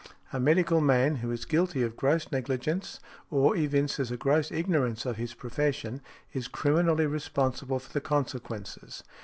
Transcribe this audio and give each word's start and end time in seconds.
A 0.33 0.39
medical 0.39 0.81
man 0.81 1.17
who 1.17 1.29
is 1.29 1.45
guilty 1.45 1.83
of 1.83 1.95
gross 1.95 2.31
negligence, 2.31 2.99
or 3.29 3.55
evinces 3.55 4.09
a 4.09 4.17
gross 4.17 4.51
ignorance 4.51 5.05
of 5.05 5.17
his 5.17 5.35
profession, 5.35 6.01
is 6.33 6.47
criminally 6.47 7.05
responsible 7.05 7.77
for 7.77 7.93
the 7.93 8.01
consequences. 8.01 9.03